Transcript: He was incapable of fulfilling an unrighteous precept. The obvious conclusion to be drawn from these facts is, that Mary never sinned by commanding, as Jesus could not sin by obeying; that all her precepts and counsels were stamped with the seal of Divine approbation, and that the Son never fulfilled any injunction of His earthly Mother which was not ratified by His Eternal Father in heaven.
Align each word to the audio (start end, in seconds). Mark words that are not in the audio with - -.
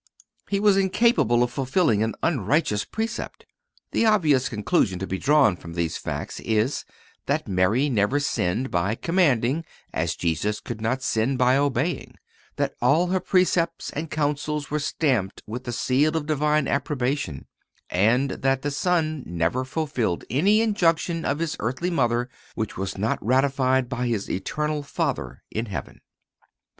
He 0.49 0.59
was 0.59 0.77
incapable 0.77 1.43
of 1.43 1.51
fulfilling 1.51 2.01
an 2.01 2.15
unrighteous 2.23 2.85
precept. 2.85 3.45
The 3.91 4.07
obvious 4.07 4.49
conclusion 4.49 4.97
to 4.97 5.05
be 5.05 5.19
drawn 5.19 5.55
from 5.55 5.75
these 5.75 5.95
facts 5.95 6.39
is, 6.39 6.85
that 7.27 7.47
Mary 7.47 7.87
never 7.87 8.19
sinned 8.19 8.71
by 8.71 8.95
commanding, 8.95 9.63
as 9.93 10.15
Jesus 10.15 10.59
could 10.59 10.81
not 10.81 11.03
sin 11.03 11.37
by 11.37 11.55
obeying; 11.55 12.15
that 12.55 12.73
all 12.81 13.09
her 13.09 13.19
precepts 13.19 13.91
and 13.91 14.09
counsels 14.09 14.71
were 14.71 14.79
stamped 14.79 15.43
with 15.45 15.65
the 15.65 15.71
seal 15.71 16.17
of 16.17 16.25
Divine 16.25 16.67
approbation, 16.67 17.45
and 17.87 18.31
that 18.31 18.63
the 18.63 18.71
Son 18.71 19.21
never 19.27 19.63
fulfilled 19.63 20.23
any 20.31 20.61
injunction 20.61 21.25
of 21.25 21.37
His 21.37 21.55
earthly 21.59 21.91
Mother 21.91 22.27
which 22.55 22.75
was 22.75 22.97
not 22.97 23.23
ratified 23.23 23.87
by 23.87 24.07
His 24.07 24.31
Eternal 24.31 24.81
Father 24.81 25.43
in 25.51 25.67
heaven. 25.67 26.01